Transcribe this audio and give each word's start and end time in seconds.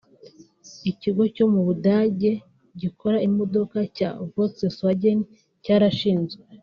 Ikigo 0.91 1.23
cyo 1.35 1.45
mu 1.53 1.61
budage 1.67 2.31
gikora 2.81 3.17
imodoka 3.27 3.77
cya 3.97 4.09
Volkswagen 4.33 5.19
cyarashinzwe 5.63 6.43